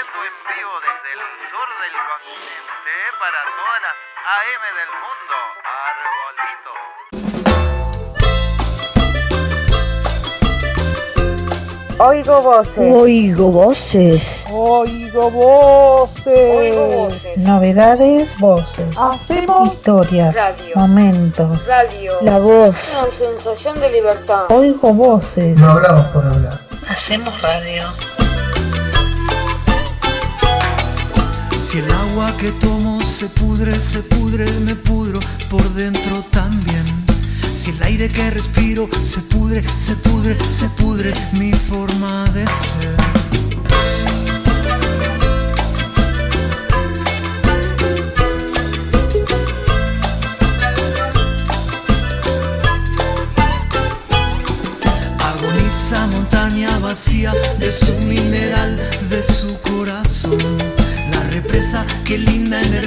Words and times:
transmitiendo 0.00 0.24
en 0.24 0.32
vivo 0.48 0.72
desde 0.80 1.12
el 1.12 1.20
sur 1.50 1.68
del 1.80 1.92
continente 2.08 2.92
para 3.20 3.40
todas 3.58 3.80
las 3.84 3.96
AM 4.40 4.62
del 4.80 4.92
mundo. 5.04 5.36
Arbolito. 5.90 6.72
Oigo 11.98 12.36
voces. 12.42 12.78
Oigo 12.78 13.50
voces. 13.50 14.46
Oigo 14.50 15.30
voces. 15.30 16.56
Oigo 16.56 16.84
voces. 16.86 17.36
Novedades, 17.38 18.38
voces. 18.38 18.96
Hacemos 18.96 19.74
Historias, 19.74 20.34
Radio. 20.34 20.76
momentos. 20.76 21.66
Radio. 21.66 22.14
La 22.22 22.38
voz. 22.38 22.74
Una 22.92 23.10
sensación 23.10 23.78
de 23.80 23.90
libertad. 23.90 24.46
Oigo 24.50 24.94
voces. 24.94 25.58
No 25.60 25.72
hablamos 25.72 26.06
por 26.06 26.24
hablar. 26.24 26.58
Hacemos 26.88 27.38
radio. 27.42 27.82
Si 31.70 31.78
el 31.78 31.92
agua 31.92 32.36
que 32.36 32.50
tomo 32.50 32.98
se 32.98 33.26
pudre, 33.26 33.78
se 33.78 34.00
pudre, 34.00 34.44
me 34.64 34.74
pudro 34.74 35.20
por 35.48 35.62
dentro 35.72 36.20
también. 36.32 36.82
Si 37.52 37.70
el 37.70 37.80
aire 37.84 38.08
que 38.08 38.28
respiro 38.28 38.88
se 39.04 39.20
pudre, 39.20 39.62
se 39.76 39.94
pudre, 39.94 40.36
se 40.44 40.68
pudre 40.70 41.12
mi 41.34 41.52
forma 41.52 42.24
de 42.32 42.44
ser. 42.44 43.09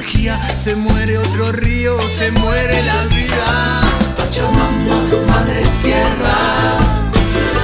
Energía, 0.03 0.41
se 0.51 0.75
muere 0.75 1.17
otro 1.17 1.51
río, 1.53 1.97
se 2.01 2.29
muere 2.31 2.83
la 2.83 3.05
vida. 3.05 3.81
Pachamama, 4.17 4.97
madre 5.27 5.63
tierra, 5.81 6.35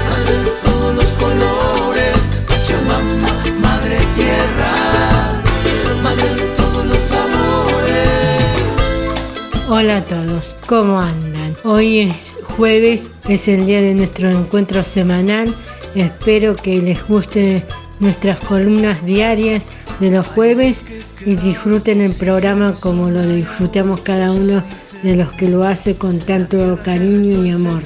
madre 0.09 0.33
de 0.45 0.51
todos 0.63 0.95
los 0.95 1.09
colores. 1.13 2.29
Pachamama, 2.47 3.27
madre 3.61 3.97
tierra, 4.15 5.41
madre 6.01 6.35
de 6.35 6.45
todos 6.55 6.85
los 6.85 6.97
sabores. 6.97 7.99
Hola 9.67 9.97
a 9.97 10.01
todos, 10.01 10.55
¿cómo 10.65 11.01
andan? 11.01 11.57
Hoy 11.65 11.99
es 11.99 12.37
jueves, 12.55 13.09
es 13.27 13.49
el 13.49 13.65
día 13.65 13.81
de 13.81 13.93
nuestro 13.93 14.29
encuentro 14.29 14.83
semanal. 14.85 15.53
Espero 15.93 16.55
que 16.55 16.81
les 16.81 17.05
guste 17.05 17.65
nuestras 17.99 18.39
columnas 18.39 19.05
diarias 19.05 19.63
de 19.99 20.11
los 20.11 20.25
jueves 20.27 20.83
y 21.25 21.35
disfruten 21.35 22.01
el 22.01 22.13
programa 22.13 22.73
como 22.79 23.09
lo 23.09 23.25
disfrutamos 23.25 24.01
cada 24.01 24.31
uno 24.31 24.63
de 25.03 25.15
los 25.15 25.31
que 25.33 25.49
lo 25.49 25.63
hace 25.63 25.95
con 25.95 26.19
tanto 26.19 26.79
cariño 26.83 27.45
y 27.45 27.51
amor. 27.51 27.81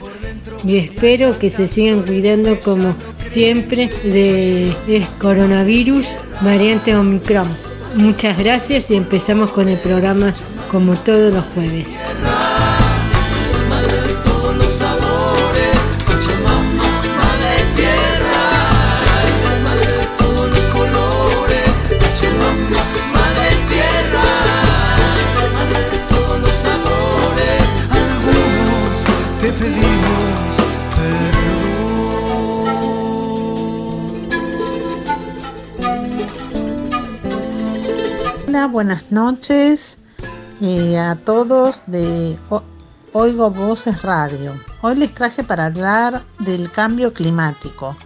Y 0.63 0.77
espero 0.77 1.37
que 1.37 1.49
se 1.49 1.67
sigan 1.67 2.03
cuidando 2.03 2.59
como 2.61 2.95
siempre 3.17 3.89
de 4.03 5.05
coronavirus 5.19 6.05
variante 6.41 6.95
Omicron. 6.95 7.47
Muchas 7.95 8.37
gracias 8.37 8.89
y 8.89 8.95
empezamos 8.95 9.51
con 9.51 9.67
el 9.69 9.77
programa 9.77 10.33
como 10.71 10.95
todos 10.95 11.33
los 11.33 11.45
jueves. 11.53 11.87
Hola, 38.53 38.67
buenas 38.67 39.11
noches 39.11 39.97
eh, 40.61 40.99
a 40.99 41.15
todos 41.15 41.81
de 41.87 42.37
Oigo 43.11 43.49
Voces 43.49 44.03
Radio. 44.03 44.53
Hoy 44.81 44.95
les 44.95 45.11
traje 45.15 45.43
para 45.43 45.65
hablar 45.65 46.21
del 46.37 46.69
cambio 46.69 47.15
climático, 47.15 47.97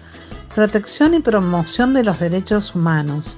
protección 0.56 1.16
y 1.16 1.20
promoción 1.20 1.94
de 1.94 2.06
los 2.06 2.22
derechos 2.22 2.76
humanos. 2.76 3.36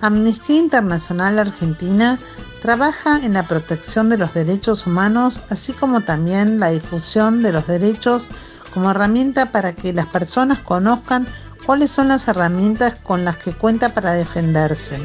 Amnistía 0.00 0.58
Internacional 0.58 1.40
Argentina 1.40 2.20
trabaja 2.60 3.16
en 3.16 3.32
la 3.32 3.48
protección 3.48 4.08
de 4.08 4.18
los 4.18 4.32
derechos 4.32 4.86
humanos, 4.86 5.40
así 5.50 5.72
como 5.72 6.02
también 6.02 6.60
la 6.60 6.70
difusión 6.70 7.42
de 7.42 7.50
los 7.50 7.66
derechos 7.66 8.28
como 8.72 8.92
herramienta 8.92 9.46
para 9.46 9.72
que 9.72 9.92
las 9.92 10.06
personas 10.06 10.60
conozcan 10.60 11.26
cuáles 11.66 11.90
son 11.90 12.06
las 12.06 12.28
herramientas 12.28 12.94
con 13.02 13.24
las 13.24 13.36
que 13.38 13.52
cuenta 13.52 13.88
para 13.88 14.12
defenderse 14.12 15.00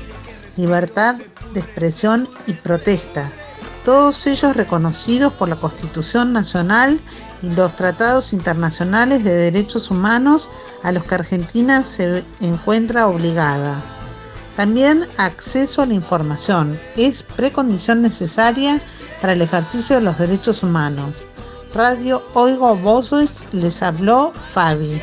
libertad 0.58 1.16
de 1.54 1.60
expresión 1.60 2.28
y 2.46 2.54
protesta, 2.54 3.30
todos 3.86 4.28
ellos 4.28 4.56
reconocidos 4.56 5.32
por 5.34 5.48
la 5.48 5.56
Constitución 5.56 6.34
Nacional 6.34 7.00
y 7.42 7.52
los 7.52 7.76
tratados 7.76 8.34
internacionales 8.34 9.24
de 9.24 9.34
derechos 9.34 9.90
humanos 9.90 10.50
a 10.84 10.92
los 10.92 11.04
que 11.06 11.16
Argentina 11.16 11.84
se 11.84 12.24
encuentra 12.42 13.08
obligada. 13.08 13.82
También 14.58 15.08
acceso 15.18 15.82
a 15.82 15.86
la 15.86 15.94
información 15.94 16.80
es 16.96 17.24
precondición 17.24 18.02
necesaria 18.02 18.82
para 19.22 19.34
el 19.34 19.42
ejercicio 19.42 19.98
de 19.98 20.02
los 20.02 20.18
derechos 20.18 20.64
humanos. 20.64 21.26
Radio 21.74 22.24
Oigo 22.34 22.76
Voces 22.76 23.38
les 23.52 23.84
habló 23.84 24.34
Fabi. 24.52 25.02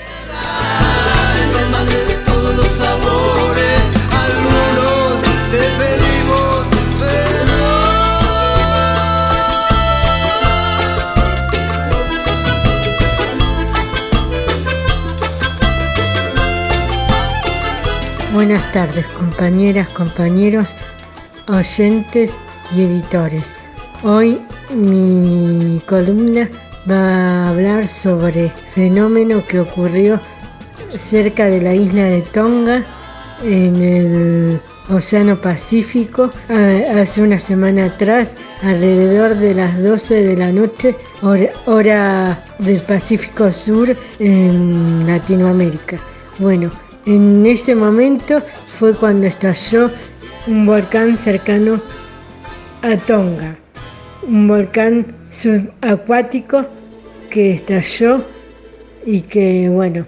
Buenas 18.34 18.72
tardes 18.72 19.06
compañeras, 19.16 19.88
compañeros, 19.90 20.74
oyentes 21.46 22.36
y 22.74 22.82
editores. 22.82 23.54
Hoy 24.02 24.42
mi 24.74 25.80
columna 25.86 26.48
va 26.90 26.96
a 26.96 27.48
hablar 27.50 27.86
sobre 27.86 28.50
fenómeno 28.74 29.46
que 29.46 29.60
ocurrió 29.60 30.18
cerca 30.96 31.44
de 31.44 31.60
la 31.60 31.74
isla 31.74 32.06
de 32.06 32.22
Tonga 32.22 32.84
en 33.44 33.76
el 33.76 34.60
Océano 34.88 35.36
Pacífico 35.36 36.32
hace 36.48 37.22
una 37.22 37.38
semana 37.38 37.84
atrás 37.84 38.34
alrededor 38.64 39.36
de 39.36 39.54
las 39.54 39.80
12 39.80 40.24
de 40.24 40.36
la 40.36 40.50
noche 40.50 40.96
hora 41.66 42.42
del 42.58 42.80
Pacífico 42.80 43.52
Sur 43.52 43.96
en 44.18 45.06
Latinoamérica. 45.06 45.98
Bueno, 46.40 46.72
en 47.06 47.44
ese 47.46 47.74
momento 47.74 48.42
fue 48.78 48.94
cuando 48.94 49.26
estalló 49.26 49.90
un 50.46 50.66
volcán 50.66 51.16
cercano 51.16 51.80
a 52.82 52.96
Tonga, 52.96 53.56
un 54.26 54.48
volcán 54.48 55.06
subacuático 55.30 56.64
que 57.30 57.52
estalló 57.54 58.24
y 59.06 59.22
que, 59.22 59.68
bueno, 59.68 60.06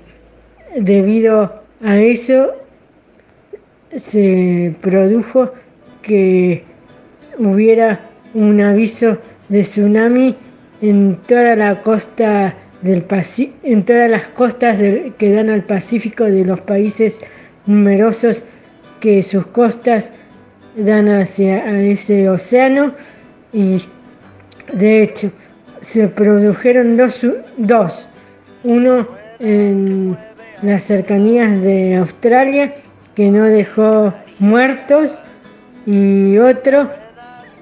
debido 0.76 1.62
a 1.82 1.96
eso 1.98 2.54
se 3.94 4.74
produjo 4.80 5.52
que 6.02 6.64
hubiera 7.38 8.00
un 8.34 8.60
aviso 8.60 9.18
de 9.48 9.62
tsunami 9.62 10.34
en 10.82 11.16
toda 11.26 11.56
la 11.56 11.82
costa 11.82 12.54
del 12.86 13.04
en 13.62 13.84
todas 13.84 14.10
las 14.10 14.28
costas 14.28 14.78
que 15.18 15.32
dan 15.32 15.50
al 15.50 15.64
Pacífico 15.64 16.24
de 16.24 16.44
los 16.44 16.60
países 16.60 17.20
numerosos 17.66 18.44
que 19.00 19.22
sus 19.22 19.46
costas 19.48 20.12
dan 20.76 21.08
hacia 21.08 21.64
ese 21.80 22.28
océano 22.28 22.94
y 23.52 23.82
de 24.72 25.02
hecho 25.02 25.30
se 25.80 26.08
produjeron 26.08 26.96
dos, 26.96 27.24
dos. 27.56 28.08
Uno 28.64 29.08
en 29.38 30.16
las 30.62 30.84
cercanías 30.84 31.60
de 31.60 31.96
Australia 31.96 32.74
que 33.14 33.30
no 33.30 33.44
dejó 33.44 34.12
muertos 34.38 35.22
y 35.86 36.36
otro 36.38 36.90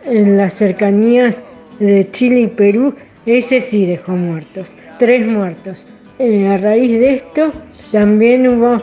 en 0.04 0.36
las 0.36 0.54
cercanías 0.54 1.42
de 1.78 2.10
Chile 2.10 2.40
y 2.40 2.46
Perú, 2.48 2.94
ese 3.26 3.60
sí 3.60 3.86
dejó 3.86 4.12
muertos, 4.12 4.76
tres 4.98 5.26
muertos. 5.26 5.86
Eh, 6.18 6.46
a 6.48 6.56
raíz 6.56 6.92
de 6.92 7.14
esto 7.14 7.52
también 7.90 8.46
hubo 8.46 8.82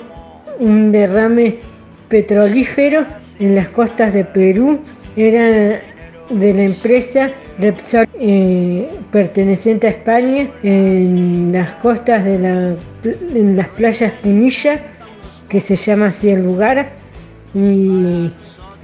un 0.59 0.91
derrame 0.91 1.59
petrolífero 2.09 3.05
en 3.39 3.55
las 3.55 3.69
costas 3.69 4.13
de 4.13 4.25
Perú 4.25 4.79
era 5.15 5.81
de 6.29 6.53
la 6.53 6.63
empresa 6.63 7.31
Repsol 7.59 8.07
eh, 8.19 8.89
perteneciente 9.11 9.87
a 9.87 9.89
España 9.91 10.49
en 10.63 11.51
las 11.51 11.71
costas 11.75 12.23
de 12.23 12.39
la, 12.39 12.75
en 13.35 13.57
las 13.57 13.67
playas 13.69 14.13
Punilla 14.21 14.79
que 15.49 15.59
se 15.59 15.75
llama 15.75 16.07
así 16.07 16.29
el 16.29 16.43
lugar 16.43 16.91
y 17.53 18.31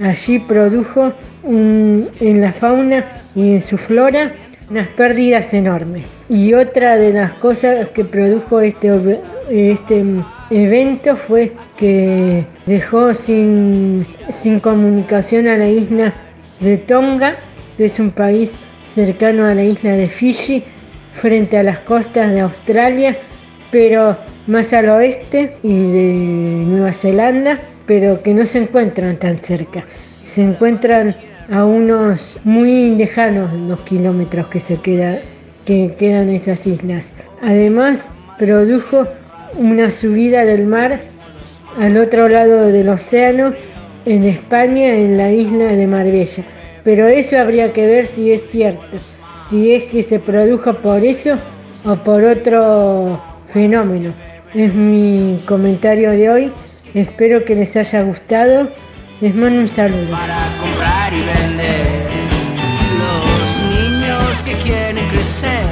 allí 0.00 0.38
produjo 0.40 1.12
en 1.44 2.40
la 2.40 2.52
fauna 2.52 3.04
y 3.34 3.52
en 3.52 3.62
su 3.62 3.78
flora 3.78 4.34
unas 4.70 4.88
pérdidas 4.88 5.52
enormes. 5.54 6.16
Y 6.28 6.54
otra 6.54 6.96
de 6.96 7.12
las 7.12 7.34
cosas 7.34 7.88
que 7.90 8.04
produjo 8.04 8.60
este, 8.60 9.20
este 9.50 10.04
evento 10.50 11.16
fue 11.16 11.52
que 11.76 12.44
dejó 12.66 13.14
sin, 13.14 14.06
sin 14.28 14.60
comunicación 14.60 15.48
a 15.48 15.56
la 15.56 15.68
isla 15.68 16.14
de 16.60 16.78
Tonga, 16.78 17.36
que 17.76 17.86
es 17.86 17.98
un 17.98 18.10
país 18.10 18.58
cercano 18.82 19.46
a 19.46 19.54
la 19.54 19.64
isla 19.64 19.92
de 19.92 20.08
Fiji, 20.08 20.64
frente 21.12 21.58
a 21.58 21.62
las 21.62 21.80
costas 21.80 22.32
de 22.32 22.40
Australia, 22.40 23.16
pero 23.70 24.16
más 24.46 24.72
al 24.72 24.88
oeste 24.88 25.56
y 25.62 25.92
de 25.92 26.64
Nueva 26.66 26.92
Zelanda, 26.92 27.60
pero 27.86 28.22
que 28.22 28.34
no 28.34 28.44
se 28.46 28.58
encuentran 28.58 29.16
tan 29.16 29.38
cerca. 29.38 29.84
Se 30.24 30.42
encuentran 30.42 31.16
a 31.50 31.64
unos 31.64 32.38
muy 32.44 32.90
lejanos 32.90 33.52
los 33.52 33.80
kilómetros 33.80 34.48
que 34.48 34.60
se 34.60 34.76
queda, 34.76 35.18
que 35.64 35.94
quedan 35.98 36.28
esas 36.28 36.66
islas. 36.66 37.12
Además, 37.42 38.08
produjo 38.38 39.06
una 39.56 39.90
subida 39.90 40.44
del 40.44 40.66
mar 40.66 41.00
al 41.78 41.96
otro 41.96 42.28
lado 42.28 42.66
del 42.70 42.88
océano, 42.88 43.54
en 44.04 44.24
España, 44.24 44.94
en 44.94 45.16
la 45.16 45.30
isla 45.30 45.64
de 45.64 45.86
Marbella. 45.86 46.44
Pero 46.84 47.06
eso 47.06 47.38
habría 47.38 47.72
que 47.72 47.86
ver 47.86 48.06
si 48.06 48.32
es 48.32 48.48
cierto, 48.48 48.98
si 49.48 49.74
es 49.74 49.84
que 49.84 50.02
se 50.02 50.18
produjo 50.18 50.74
por 50.74 51.04
eso 51.04 51.36
o 51.84 51.96
por 51.96 52.24
otro 52.24 53.20
fenómeno. 53.48 54.14
Es 54.54 54.72
mi 54.74 55.42
comentario 55.46 56.10
de 56.10 56.30
hoy. 56.30 56.52
Espero 56.94 57.44
que 57.44 57.54
les 57.54 57.76
haya 57.76 58.02
gustado. 58.02 58.70
Les 59.20 59.34
mando 59.34 59.58
un 59.58 59.68
saludo. 59.68 60.12
para 60.12 60.38
comprar 60.60 61.12
y 61.12 61.24
vender. 61.24 62.06
Los 63.00 63.50
niños 63.68 64.42
que 64.44 64.52
quieren 64.58 65.08
crecer. 65.08 65.66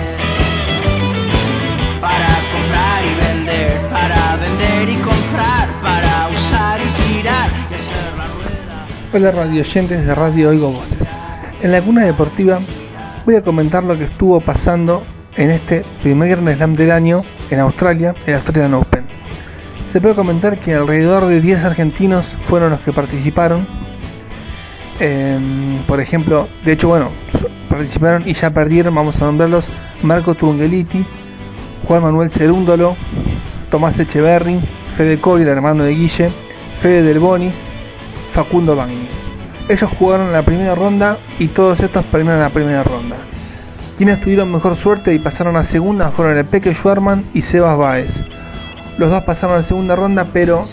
Para 2.01 2.27
comprar 2.53 3.05
y 3.05 3.37
vender, 3.37 3.81
para 3.93 4.37
vender 4.37 4.89
y 4.89 4.97
comprar, 4.97 5.69
para 5.81 6.29
usar 6.35 6.81
y 6.81 7.13
girar 7.13 7.49
y 7.71 7.75
hacer 7.75 7.97
la 8.17 8.27
rueda. 8.27 8.87
Hola 9.13 9.31
radio 9.31 9.61
oyentes 9.61 10.05
de 10.05 10.15
Radio 10.17 10.51
Oigo 10.51 10.73
Voces. 10.73 11.09
En 11.63 11.71
la 11.71 11.81
cuna 11.83 12.05
deportiva 12.05 12.59
voy 13.25 13.37
a 13.37 13.43
comentar 13.43 13.85
lo 13.85 13.97
que 13.97 14.05
estuvo 14.05 14.41
pasando 14.41 15.05
en 15.37 15.53
este 15.53 15.85
primer 16.03 16.31
Grand 16.31 16.53
Slam 16.57 16.75
del 16.75 16.91
año 16.91 17.23
en 17.51 17.61
Australia, 17.61 18.13
el 18.27 18.35
Australian 18.35 18.75
Open. 18.75 19.16
Se 19.97 20.03
puede 20.03 20.15
comentar 20.15 20.59
que 20.59 20.75
alrededor 20.75 21.25
de 21.25 21.41
10 21.41 21.65
argentinos 21.65 22.37
fueron 22.43 22.69
los 22.69 22.81
que 22.81 22.93
participaron. 22.93 23.67
Em, 25.01 25.79
por 25.87 26.03
ejemplo, 26.03 26.49
de 26.67 26.73
hecho, 26.73 26.89
bueno, 26.89 27.09
participaron 27.71 28.23
y 28.27 28.35
ya 28.35 28.51
perdieron, 28.51 28.95
vamos 28.95 29.17
a 29.23 29.25
nombrarlos, 29.25 29.69
Marco 30.03 30.35
Trungeliti, 30.35 31.03
Juan 31.89 32.03
Manuel 32.03 32.29
Cerúndolo, 32.31 32.95
Tomás 33.71 33.99
Echeverri, 33.99 34.61
Fede 34.99 35.19
Cori, 35.19 35.45
el 35.45 35.49
hermano 35.49 35.83
de 35.83 35.95
Guille, 35.95 36.29
Fede 36.83 37.03
Del 37.03 37.19
Bonis, 37.19 37.55
Facundo 38.33 38.77
Bagnis. 38.77 39.23
Ellos 39.67 39.91
jugaron 39.99 40.31
la 40.31 40.43
primera 40.43 40.75
ronda 40.75 41.17
y 41.39 41.49
todos 41.49 41.81
estos 41.81 42.05
perdieron 42.05 42.39
la 42.39 42.51
primera 42.51 42.85
ronda. 42.85 43.17
Quienes 43.97 44.21
tuvieron 44.21 44.53
mejor 44.53 44.77
suerte 44.77 45.15
y 45.15 45.19
pasaron 45.19 45.57
a 45.57 45.63
segunda 45.63 46.11
fueron 46.11 46.37
el 46.37 46.45
Peque 46.45 46.75
Schwarman 46.75 47.25
y 47.33 47.41
Sebas 47.41 47.79
Baez. 47.79 48.25
Los 48.99 49.11
dos 49.11 49.25
pasaron 49.25 49.59
a 49.59 49.63
segunda 49.63 49.95
ronda, 49.95 50.27
pero 50.33 50.65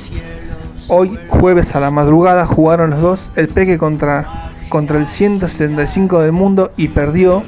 hoy, 0.87 1.19
jueves 1.27 1.75
a 1.75 1.81
la 1.81 1.91
madrugada, 1.91 2.45
jugaron 2.45 2.91
los 2.91 3.01
dos. 3.01 3.31
El 3.35 3.49
Peque 3.49 3.77
contra, 3.77 4.51
contra 4.69 4.97
el 4.97 5.07
175 5.07 6.21
del 6.21 6.31
mundo 6.31 6.71
y 6.77 6.87
perdió. 6.87 7.43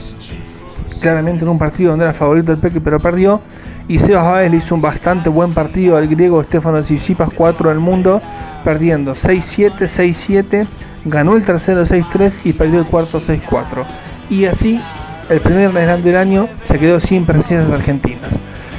Claramente 1.00 1.44
en 1.44 1.50
un 1.50 1.60
partido 1.60 1.92
donde 1.92 2.06
era 2.06 2.14
favorito 2.14 2.52
el 2.52 2.58
Peque, 2.58 2.82
pero 2.82 3.00
perdió. 3.00 3.42
Y 3.88 4.00
Sebas 4.00 4.26
Baez 4.26 4.52
le 4.52 4.58
hizo 4.58 4.76
un 4.76 4.82
bastante 4.82 5.30
buen 5.30 5.54
partido 5.54 5.96
al 5.96 6.08
griego 6.08 6.44
Stefano 6.44 6.82
Tsitsipas, 6.82 7.30
4 7.34 7.70
del 7.70 7.80
mundo, 7.80 8.22
perdiendo 8.66 9.16
6-7, 9.16 9.78
6-7. 9.78 10.68
Ganó 11.06 11.36
el 11.36 11.44
tercero 11.46 11.86
6-3 11.86 12.40
y 12.44 12.54
perdió 12.54 12.80
el 12.80 12.86
cuarto 12.86 13.22
6-4. 13.22 13.86
Y 14.30 14.46
así, 14.46 14.82
el 15.30 15.40
primer 15.40 15.72
del 15.72 16.18
año 16.18 16.50
se 16.66 16.80
quedó 16.80 17.00
sin 17.00 17.26
presencias 17.26 17.70
argentinas. 17.70 18.32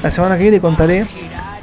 La 0.03 0.11
semana 0.11 0.37
que 0.37 0.43
viene 0.43 0.61
contaré 0.61 1.07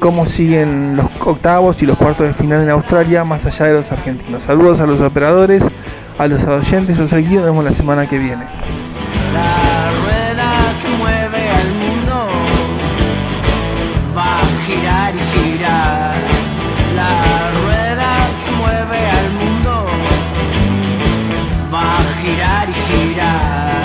cómo 0.03 0.25
siguen 0.25 0.97
los 0.97 1.05
octavos 1.21 1.81
y 1.81 1.85
los 1.85 1.97
cuartos 1.97 2.27
de 2.27 2.33
final 2.33 2.61
en 2.61 2.69
Australia, 2.71 3.23
más 3.23 3.45
allá 3.45 3.67
de 3.67 3.73
los 3.75 3.89
argentinos. 3.89 4.43
Saludos 4.43 4.81
a 4.81 4.85
los 4.85 4.99
operadores, 4.99 5.63
a 6.17 6.27
los 6.27 6.43
oyentes. 6.43 6.97
Yo 6.97 7.07
soy 7.07 7.23
Guido, 7.23 7.39
nos 7.39 7.51
vemos 7.51 7.63
la 7.63 7.71
semana 7.71 8.05
que 8.05 8.17
viene. 8.17 8.43
La 9.33 9.91
rueda 10.01 10.51
que 10.81 10.89
mueve 10.97 11.49
al 11.49 11.71
mundo 11.83 12.27
va 14.13 14.39
a 14.39 14.45
girar 14.65 15.13
y 15.15 15.19
girar. 15.37 16.15
La 16.97 17.51
rueda 17.61 18.11
que 18.43 18.51
mueve 18.57 19.07
al 19.07 19.29
mundo 19.39 19.87
va 21.73 21.99
a 21.99 22.03
girar 22.21 22.67
y 22.69 22.73
girar. 22.73 23.82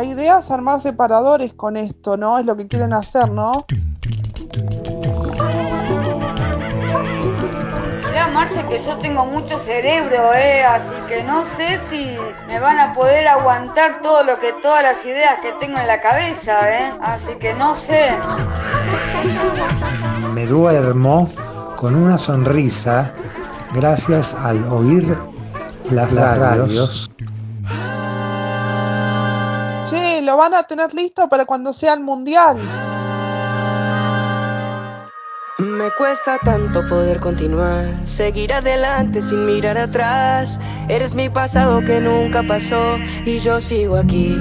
La 0.00 0.06
idea 0.06 0.38
es 0.38 0.50
armar 0.50 0.80
separadores 0.80 1.52
con 1.52 1.76
esto, 1.76 2.16
¿no? 2.16 2.38
Es 2.38 2.46
lo 2.46 2.56
que 2.56 2.66
quieren 2.66 2.94
hacer, 2.94 3.30
¿no? 3.30 3.66
Mirá, 8.06 8.28
Marce, 8.32 8.64
que 8.64 8.78
yo 8.78 8.96
tengo 8.96 9.26
mucho 9.26 9.58
cerebro, 9.58 10.32
¿eh? 10.32 10.64
Así 10.64 10.94
que 11.06 11.22
no 11.22 11.44
sé 11.44 11.76
si 11.76 12.16
me 12.46 12.58
van 12.58 12.78
a 12.78 12.94
poder 12.94 13.28
aguantar 13.28 14.00
todo 14.00 14.24
lo 14.24 14.38
que, 14.38 14.54
todas 14.62 14.82
las 14.82 15.04
ideas 15.04 15.38
que 15.42 15.52
tengo 15.60 15.78
en 15.78 15.86
la 15.86 16.00
cabeza, 16.00 16.78
¿eh? 16.78 16.94
Así 17.02 17.34
que 17.34 17.52
no 17.52 17.74
sé. 17.74 18.16
Me 20.32 20.46
duermo 20.46 21.28
con 21.76 21.94
una 21.94 22.16
sonrisa 22.16 23.12
gracias 23.74 24.34
al 24.34 24.64
oír 24.64 25.14
las, 25.90 26.10
las 26.10 26.38
radios. 26.38 27.09
Lo 30.30 30.36
van 30.36 30.54
a 30.54 30.62
tener 30.62 30.94
listo 30.94 31.28
para 31.28 31.44
cuando 31.44 31.72
sea 31.72 31.92
el 31.92 32.02
mundial. 32.02 32.56
Me 35.58 35.90
cuesta 35.98 36.38
tanto 36.38 36.86
poder 36.86 37.18
continuar, 37.18 37.84
seguir 38.06 38.52
adelante 38.52 39.22
sin 39.22 39.44
mirar 39.44 39.76
atrás. 39.76 40.60
Eres 40.88 41.14
mi 41.14 41.28
pasado 41.28 41.80
que 41.80 42.00
nunca 42.00 42.44
pasó 42.44 42.96
y 43.24 43.40
yo 43.40 43.58
sigo 43.58 43.96
aquí. 43.96 44.36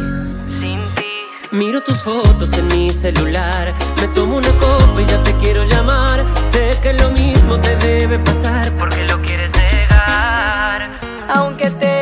Sin 0.60 0.80
ti. 0.94 1.12
Miro 1.52 1.82
tus 1.82 1.98
fotos 2.04 2.54
en 2.54 2.68
mi 2.68 2.92
celular, 2.92 3.74
me 4.00 4.08
tomo 4.10 4.38
una 4.38 4.54
copa 4.60 5.02
y 5.02 5.06
ya 5.08 5.24
te 5.24 5.34
quiero 5.38 5.64
llamar. 5.64 6.24
Sé 6.44 6.78
que 6.84 6.94
lo 6.94 7.10
mismo 7.10 7.60
te 7.60 7.76
debe 7.78 8.20
pasar 8.20 8.72
porque 8.78 9.06
lo 9.06 9.20
quieres 9.24 9.50
negar. 9.54 10.92
Aunque 11.30 11.72
te 11.72 11.99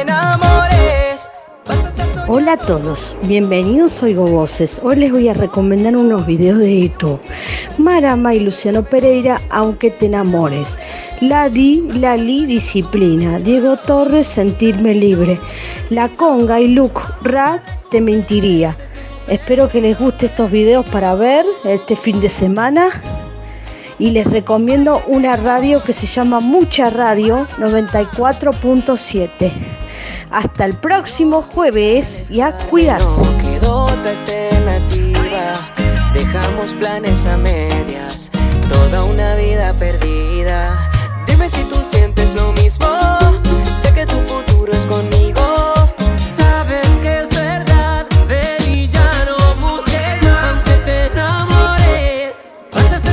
Hola 2.29 2.51
a 2.51 2.57
todos, 2.57 3.15
bienvenidos 3.23 4.03
a 4.03 4.07
Oigo 4.07 4.27
Voces. 4.27 4.81
Hoy 4.83 4.97
les 4.97 5.13
voy 5.13 5.29
a 5.29 5.33
recomendar 5.33 5.95
unos 5.95 6.27
videos 6.27 6.59
de 6.59 6.81
YouTube. 6.81 7.21
Marama 7.77 8.35
y 8.35 8.41
Luciano 8.41 8.83
Pereira, 8.83 9.39
Aunque 9.49 9.91
te 9.91 10.07
enamores. 10.07 10.77
Lali, 11.21 11.87
Lali, 11.93 12.45
Disciplina. 12.45 13.39
Diego 13.39 13.77
Torres, 13.77 14.27
Sentirme 14.27 14.93
libre. 14.93 15.39
La 15.89 16.09
Conga 16.09 16.59
y 16.59 16.67
Luke 16.67 16.99
Rad, 17.21 17.61
Te 17.91 18.01
mentiría. 18.01 18.75
Espero 19.29 19.69
que 19.69 19.79
les 19.79 19.97
guste 19.97 20.25
estos 20.25 20.51
videos 20.51 20.85
para 20.87 21.15
ver 21.15 21.45
este 21.63 21.95
fin 21.95 22.19
de 22.19 22.27
semana. 22.27 23.01
Y 23.99 24.11
les 24.11 24.29
recomiendo 24.29 25.01
una 25.07 25.37
radio 25.37 25.81
que 25.81 25.93
se 25.93 26.07
llama 26.07 26.41
Mucha 26.41 26.89
Radio 26.89 27.47
94.7. 27.57 29.86
Hasta 30.31 30.65
el 30.65 30.75
próximo 30.75 31.41
jueves 31.41 32.23
y 32.29 32.41
a 32.41 32.51
cuidarse. 32.51 33.05
No 33.05 33.37
quedó 33.37 33.85
otra 33.85 34.11
alternativa. 34.11 35.53
Dejamos 36.13 36.73
planes 36.73 37.25
a 37.25 37.37
medias. 37.37 38.29
Toda 38.67 39.03
una 39.05 39.35
vida 39.35 39.73
perdida. 39.73 40.89
Dime 41.27 41.47
si 41.49 41.63
tú 41.65 41.77
sientes 41.83 42.33
lo 42.35 42.51
mismo. 42.53 42.87
Sé 43.81 43.93
que 43.93 44.05
tu 44.05 44.17
futuro 44.21 44.73
es 44.73 44.85
conmigo. 44.87 45.73
Sabes 46.37 46.87
que 47.01 47.19
es 47.19 47.29
verdad. 47.29 48.05
Ven 48.27 48.73
y 48.73 48.87
ya 48.87 49.09
no 49.25 49.55
busques. 49.55 50.27
Aunque 50.43 50.73
te 50.85 51.05
enamores. 51.05 52.45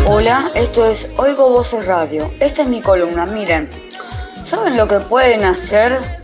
Hola, 0.07 0.51
esto 0.55 0.87
es 0.87 1.09
Oigo 1.17 1.51
Voces 1.51 1.87
Radio. 1.87 2.31
Esta 2.41 2.63
es 2.63 2.69
mi 2.69 2.81
columna. 2.81 3.27
Miren, 3.27 3.71
¿saben 4.43 4.77
lo 4.77 4.89
que 4.89 5.01
pueden 5.01 5.45
hacer 5.45 6.24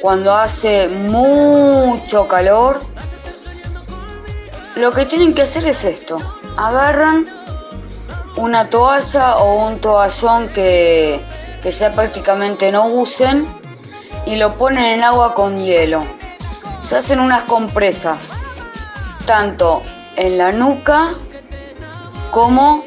cuando 0.00 0.34
hace 0.34 0.88
mucho 0.88 2.28
calor? 2.28 2.80
Lo 4.76 4.92
que 4.92 5.06
tienen 5.06 5.34
que 5.34 5.42
hacer 5.42 5.66
es 5.66 5.84
esto. 5.84 6.18
Agarran 6.56 7.26
una 8.36 8.70
toalla 8.70 9.36
o 9.36 9.66
un 9.66 9.80
toallón 9.80 10.48
que, 10.50 11.20
que 11.62 11.70
ya 11.70 11.92
prácticamente 11.92 12.70
no 12.70 12.86
usen 12.86 13.46
y 14.26 14.36
lo 14.36 14.54
ponen 14.54 14.84
en 14.84 15.02
agua 15.02 15.34
con 15.34 15.58
hielo. 15.58 16.04
Se 16.82 16.96
hacen 16.96 17.18
unas 17.18 17.42
compresas, 17.42 18.44
tanto 19.26 19.82
en 20.16 20.38
la 20.38 20.52
nuca 20.52 21.14
como 22.30 22.84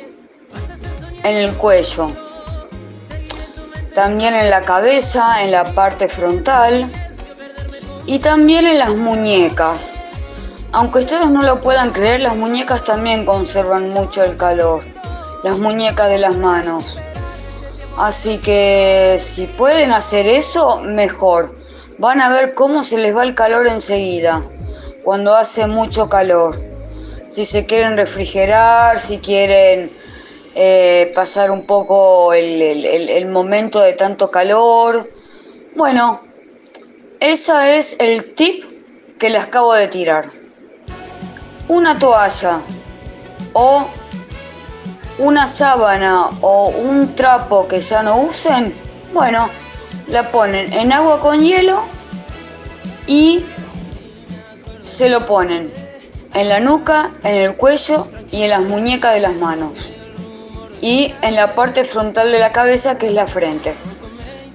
en 1.24 1.36
el 1.38 1.54
cuello. 1.56 2.12
También 3.94 4.34
en 4.34 4.50
la 4.50 4.62
cabeza, 4.62 5.44
en 5.44 5.52
la 5.52 5.66
parte 5.74 6.08
frontal 6.08 6.92
y 8.06 8.20
también 8.20 8.66
en 8.66 8.80
las 8.80 8.96
muñecas. 8.96 9.96
Aunque 10.72 11.00
ustedes 11.00 11.30
no 11.30 11.42
lo 11.42 11.62
puedan 11.62 11.92
creer, 11.92 12.22
las 12.22 12.36
muñecas 12.36 12.84
también 12.84 13.26
conservan 13.26 13.90
mucho 13.90 14.24
el 14.24 14.38
calor. 14.38 14.82
Las 15.44 15.60
muñecas 15.60 16.10
de 16.10 16.18
las 16.18 16.38
manos. 16.38 16.98
Así 17.98 18.38
que 18.38 19.18
si 19.20 19.46
pueden 19.46 19.92
hacer 19.92 20.28
eso, 20.28 20.80
mejor. 20.80 21.54
Van 21.98 22.22
a 22.22 22.30
ver 22.30 22.54
cómo 22.54 22.84
se 22.84 22.98
les 22.98 23.16
va 23.16 23.24
el 23.24 23.36
calor 23.36 23.68
enseguida, 23.68 24.44
cuando 25.04 25.36
hace 25.36 25.68
mucho 25.68 26.10
calor. 26.10 26.60
Si 27.28 27.46
se 27.46 27.66
quieren 27.66 27.98
refrigerar, 27.98 29.00
si 29.00 29.20
quieren 29.20 29.92
eh, 30.56 31.12
pasar 31.16 31.52
un 31.52 31.66
poco 31.66 32.34
el, 32.34 33.28
momento 33.30 33.80
de 33.80 33.94
tanto 33.94 34.32
calor. 34.32 35.10
Bueno, 35.76 36.22
ese 37.22 37.78
es 37.78 37.96
el 38.00 38.34
tip 38.34 38.66
que 39.20 39.30
les 39.30 39.44
acabo 39.44 39.74
de 39.76 39.88
tirar. 39.88 40.26
Una 41.68 41.98
toalla 41.98 42.64
o 43.54 43.88
una 45.20 45.46
sábana 45.46 46.32
o 46.42 46.70
un 46.70 47.14
trapo 47.14 47.68
que 47.68 47.80
ya 47.80 48.02
no 48.02 48.18
usen, 48.18 48.74
bueno, 49.14 49.50
la 50.08 50.32
ponen 50.32 50.74
en 50.74 50.92
agua 50.92 51.20
con 51.20 51.42
hielo 51.42 51.84
y 53.06 53.46
se 54.84 55.08
lo 55.08 55.24
ponen 55.26 55.72
en 56.34 56.50
la 56.50 56.60
nuca, 56.60 57.12
en 57.24 57.36
el 57.36 57.56
cuello 57.56 58.08
y 58.32 58.42
en 58.44 58.50
las 58.50 58.64
muñecas 58.64 59.14
de 59.14 59.20
las 59.20 59.36
manos. 59.36 59.92
Y 60.82 61.14
en 61.22 61.36
la 61.36 61.54
parte 61.54 61.84
frontal 61.84 62.32
de 62.32 62.40
la 62.40 62.52
cabeza 62.52 62.98
que 62.98 63.10
es 63.10 63.14
la 63.14 63.28
frente. 63.28 63.76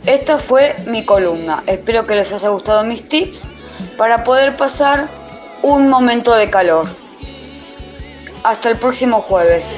Esta 0.07 0.39
fue 0.39 0.77
mi 0.87 1.05
columna. 1.05 1.65
Espero 1.67 2.07
que 2.07 2.15
les 2.15 2.33
haya 2.33 2.49
gustado 2.51 2.85
mis 2.85 3.09
tips 3.09 3.43
para 3.99 4.23
poder 4.23 4.57
pasar 4.57 5.09
un 5.63 5.89
momento 5.89 6.33
de 6.35 6.49
calor. 6.49 6.87
Hasta 8.45 8.71
el 8.71 8.79
próximo 8.79 9.21
jueves. 9.21 9.75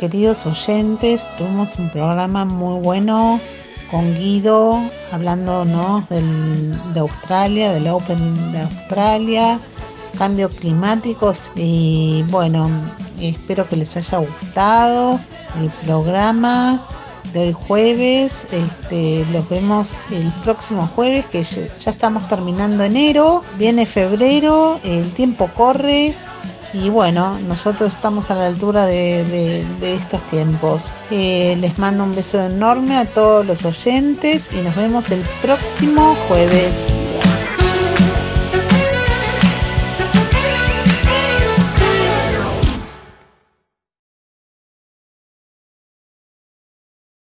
Queridos 0.00 0.46
oyentes. 0.46 1.24
Tuvimos 1.38 1.76
un 1.76 1.88
programa 1.90 2.44
muy 2.44 2.80
bueno 2.80 3.38
con 3.88 4.18
Guido 4.18 4.82
hablándonos 5.12 6.08
del, 6.08 6.74
de 6.92 6.98
Australia, 6.98 7.72
del 7.72 7.86
Open 7.86 8.50
de 8.50 8.62
Australia, 8.62 9.60
cambios 10.18 10.50
climáticos 10.54 11.52
y 11.54 12.24
bueno, 12.30 12.68
espero 13.20 13.68
que 13.68 13.76
les 13.76 13.96
haya 13.96 14.18
gustado 14.18 15.20
el 15.60 15.70
programa 15.86 16.84
de 17.32 17.46
hoy 17.46 17.52
jueves. 17.52 18.48
Este, 18.50 19.24
los 19.32 19.48
vemos 19.48 19.96
el 20.10 20.32
próximo 20.42 20.90
jueves, 20.96 21.26
que 21.26 21.44
ya 21.44 21.90
estamos 21.92 22.26
terminando 22.26 22.82
enero, 22.82 23.44
viene 23.56 23.86
febrero, 23.86 24.80
el 24.82 25.14
tiempo 25.14 25.48
corre. 25.54 26.12
Y 26.74 26.90
bueno, 26.90 27.38
nosotros 27.38 27.94
estamos 27.94 28.30
a 28.30 28.34
la 28.34 28.46
altura 28.48 28.84
de, 28.86 29.64
estos 29.80 30.22
tiempos. 30.24 30.92
Eh, 31.10 31.56
les 31.60 31.78
mando 31.78 32.02
un 32.02 32.14
beso 32.14 32.42
enorme 32.42 32.96
a 32.96 33.04
todos 33.04 33.46
los 33.46 33.64
oyentes 33.64 34.50
y 34.52 34.60
nos 34.60 34.74
vemos 34.74 35.10
el 35.10 35.22
próximo 35.40 36.16
jueves. 36.26 36.92